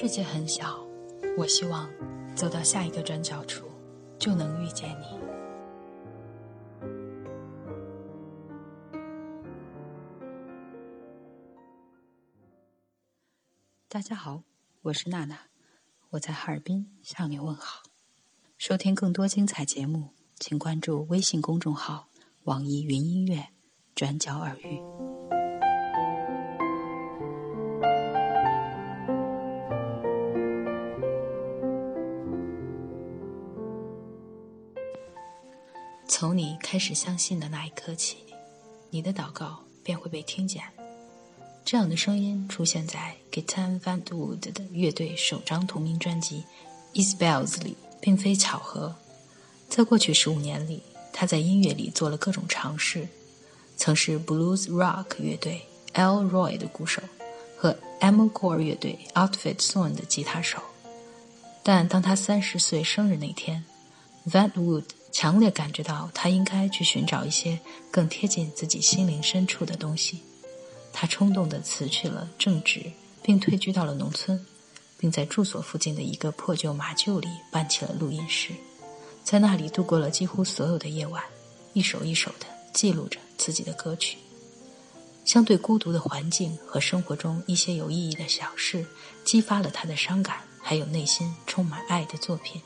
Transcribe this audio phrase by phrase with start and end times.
[0.00, 0.78] 世界很小，
[1.36, 1.90] 我希望
[2.36, 3.66] 走到下一个转角处，
[4.16, 5.18] 就能遇见你。
[13.88, 14.44] 大家好，
[14.82, 15.36] 我是娜娜，
[16.10, 17.82] 我在哈尔滨向你问好。
[18.56, 22.08] 收听更多精彩节目，请关注微信公众号
[22.46, 23.48] “网易云音乐”
[23.96, 25.07] 转角耳语。
[36.20, 38.16] 从你开始相信的那一刻起，
[38.90, 40.64] 你的祷告便会被听见。
[41.64, 46.42] 这样的声音出现在 Gitan Van Wood 的乐队首张同名专辑
[47.00, 48.96] 《Isbells》里，并非巧合。
[49.68, 53.06] 在过去十五年里，他在音乐里做了各种尝试，
[53.76, 55.62] 曾是 Blues Rock 乐队
[55.92, 56.24] L.
[56.24, 57.00] Roy 的鼓手
[57.56, 60.60] 和 Amocore 乐队 Outfit Song 的吉他手。
[61.62, 63.64] 但当他三十岁生日那天
[64.28, 67.58] ，Van Wood 强烈感觉到他应该去寻找一些
[67.90, 70.22] 更贴近自己心灵深处的东西。
[70.92, 72.90] 他冲动地辞去了正职，
[73.22, 74.44] 并退居到了农村，
[74.98, 78.52] 并在住所附近的一个破旧马厩里办起了录音室，
[79.22, 81.22] 在那里度过了几乎所有的夜晚，
[81.72, 84.18] 一首一首地记录着自己的歌曲。
[85.24, 88.86] 相对孤独的环境和生活中一些有意义的小事，
[89.24, 92.60] 激发了他的伤感，还有内心充满爱的作品。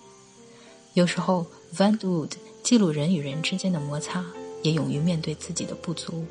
[0.94, 1.44] 有时候
[1.76, 4.24] ，Van Wood 记录人与人之间的摩擦，
[4.62, 6.24] 也勇于面对自己的不足。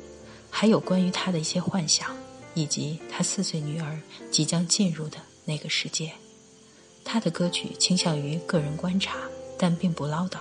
[0.50, 2.14] 还有关于他的一些幻想，
[2.54, 3.98] 以及他四岁女儿
[4.30, 6.12] 即将进入的那个世界。
[7.04, 9.16] 他的歌曲倾向于个人观察，
[9.58, 10.38] 但并不唠叨。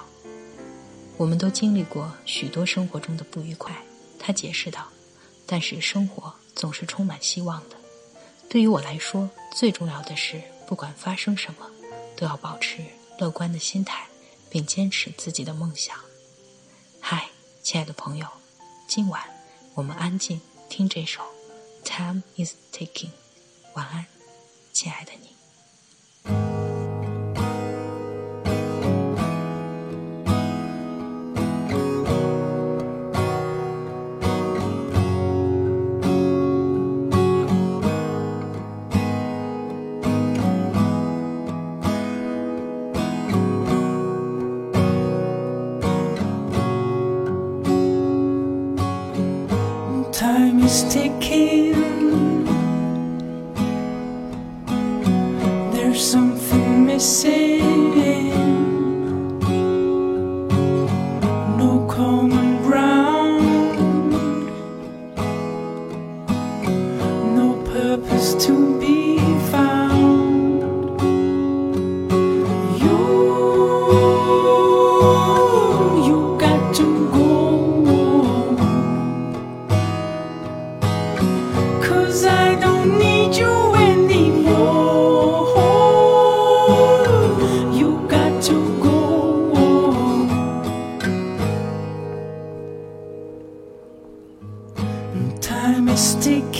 [1.17, 3.75] 我们都经历过许多生活中的不愉快，
[4.19, 4.87] 他解释道。
[5.45, 7.75] 但是生活总是充满希望的。
[8.49, 11.69] 对于我来说，最重要的是，不管发生什么，
[12.15, 12.81] 都要保持
[13.19, 14.07] 乐观的心态，
[14.51, 15.97] 并坚持自己的梦想。
[16.99, 17.29] 嗨，
[17.63, 18.27] 亲爱的朋友，
[18.87, 19.23] 今晚。
[19.73, 21.21] 我们安静听这首
[21.85, 23.07] 《Time Is Taking》，
[23.73, 24.05] 晚安，
[24.73, 25.40] 亲爱的你。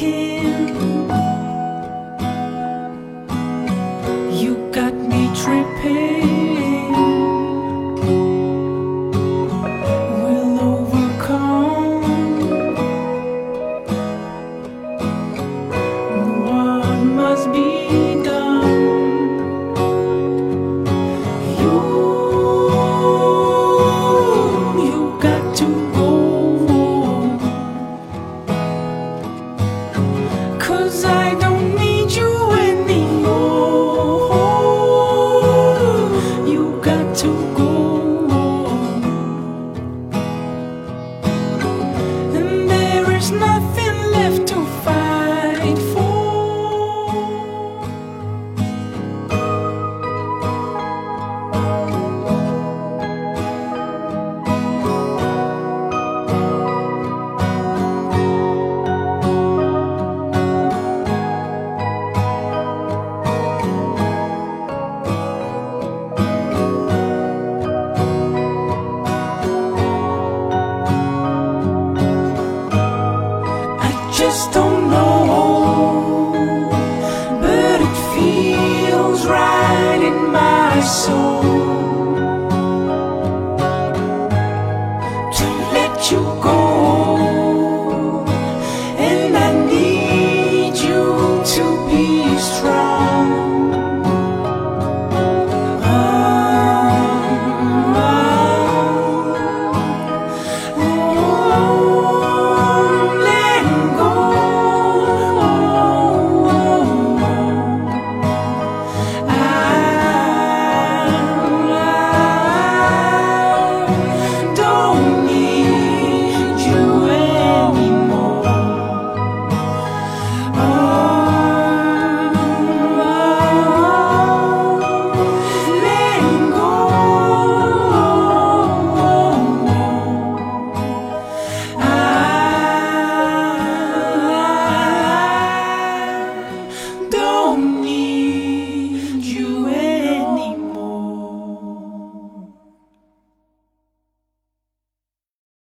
[0.02, 0.91] king.
[78.62, 81.71] feels right in my soul.